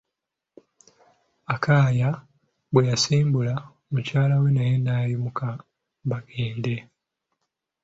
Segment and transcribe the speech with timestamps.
[1.53, 2.09] Akaya
[2.71, 3.55] bwe yasiibula,
[3.91, 5.47] mukyala we naye n'ayimuka
[6.09, 6.75] bagende.